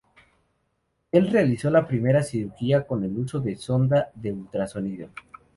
[1.11, 5.09] Él realizó la primera cirugía con el uso de sonda de ultrasonido.